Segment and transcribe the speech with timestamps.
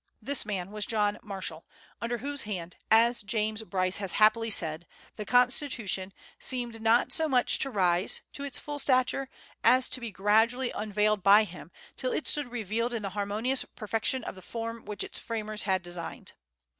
[0.19, 1.63] This man was John Marshall,
[2.01, 7.59] under whose hand, as James Bryce has happily said, the Constitution "seemed not so much
[7.59, 8.21] to rise...
[8.33, 9.29] to its full stature,
[9.63, 14.23] as to be gradually unveiled by him, till it stood revealed in the harmonious perfection
[14.23, 16.31] of the form which its framers had designed."